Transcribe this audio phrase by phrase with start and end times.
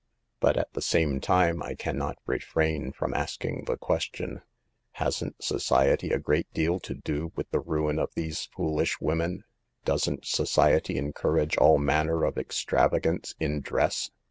[0.39, 4.41] But at the same time I can not refrain from asking the question:"
[4.93, 9.43] Hasn't society a great deal to do with the ruin of these foolish women?
[9.85, 14.09] Doesn't society encourage all manner of extravagance in dress?